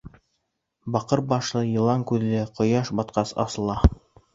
[0.95, 3.83] Баҡыр башлы йылан күҙе ҡояш батҡас асыла.